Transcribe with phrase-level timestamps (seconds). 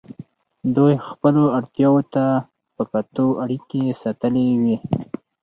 [0.75, 2.25] دوی خپلو اړتیاوو ته
[2.75, 4.75] په کتو اړیکې ساتلې وې.